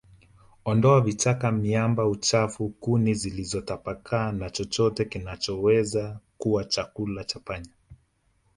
Ondoa 0.65 1.01
vichaka 1.01 1.51
miamba 1.51 2.05
uchafu 2.07 2.69
kuni 2.69 3.13
zilizotapakaa 3.13 4.31
na 4.31 4.49
chochote 4.49 5.05
kinachoweza 5.05 6.19
kuwa 6.37 6.63
chakula 6.65 7.23
cha 7.23 7.39
panya 7.39 7.71